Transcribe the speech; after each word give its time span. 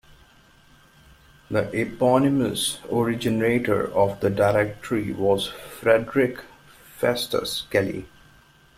The 1.51 1.69
eponymous 1.79 2.79
originator 2.91 3.87
of 3.93 4.19
the 4.19 4.31
directory 4.31 5.13
was 5.13 5.49
Frederic 5.49 6.39
Festus 6.97 7.67
Kelly. 7.69 8.07